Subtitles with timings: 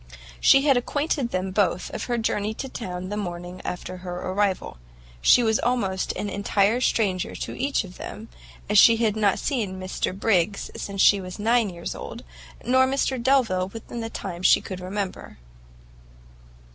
[0.39, 4.77] She had acquainted them both of her journey to town the morning after her arrival.
[5.21, 8.27] She was almost an entire stranger to each of them,
[8.67, 12.23] as she had not seen Mr Briggs since she was nine years old,
[12.65, 15.37] nor Mr Delvile within the time she could remember.